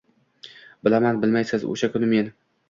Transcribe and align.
Bilaman, 0.87 1.19
bilmaysiz 1.27 1.67
o’sha 1.75 1.91
kuni 1.93 2.11
men 2.17 2.35